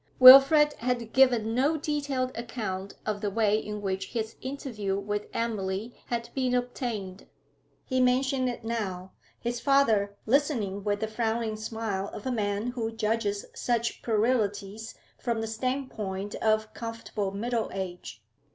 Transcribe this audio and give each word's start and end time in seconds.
Wilfrid 0.19 0.73
had 0.79 1.13
given 1.13 1.53
no 1.53 1.77
detailed 1.77 2.35
account 2.35 2.95
of 3.05 3.21
the 3.21 3.29
way 3.29 3.59
in 3.59 3.83
which 3.83 4.07
his 4.13 4.35
interview 4.41 4.97
with 4.97 5.27
Emily 5.31 5.93
had 6.07 6.29
been 6.33 6.55
obtained. 6.55 7.27
He 7.85 8.01
mentioned 8.01 8.49
it 8.49 8.63
now, 8.63 9.11
his 9.39 9.59
father 9.59 10.17
listening 10.25 10.83
with 10.83 11.01
the 11.01 11.07
frowning 11.07 11.55
smile 11.55 12.07
of 12.15 12.25
a 12.25 12.31
man 12.31 12.69
who 12.69 12.91
judges 12.91 13.45
such 13.53 14.01
puerilities 14.01 14.95
from 15.19 15.39
the 15.39 15.45
standpoint 15.45 16.33
of 16.41 16.73
comfortable 16.73 17.29
middle 17.31 17.69
age. 17.71 18.23